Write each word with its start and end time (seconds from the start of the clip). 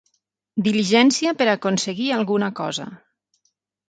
Diligència 0.67 1.33
per 1.41 1.45
aconseguir 1.51 2.07
alguna 2.15 2.49
cosa. 2.61 2.87